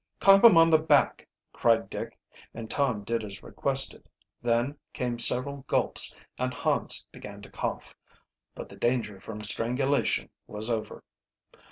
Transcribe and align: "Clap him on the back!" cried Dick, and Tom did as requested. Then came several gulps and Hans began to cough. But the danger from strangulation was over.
"Clap 0.19 0.43
him 0.43 0.57
on 0.57 0.71
the 0.71 0.79
back!" 0.79 1.27
cried 1.53 1.87
Dick, 1.87 2.17
and 2.55 2.71
Tom 2.71 3.03
did 3.03 3.23
as 3.23 3.43
requested. 3.43 4.09
Then 4.41 4.75
came 4.93 5.19
several 5.19 5.57
gulps 5.67 6.15
and 6.39 6.51
Hans 6.55 7.05
began 7.11 7.39
to 7.43 7.51
cough. 7.51 7.95
But 8.55 8.67
the 8.69 8.77
danger 8.77 9.19
from 9.21 9.43
strangulation 9.43 10.31
was 10.47 10.71
over. 10.71 11.03